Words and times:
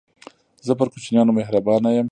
زه 0.65 0.71
پر 0.79 0.87
کوچنيانو 0.93 1.35
مهربانه 1.39 1.89
يم. 1.97 2.07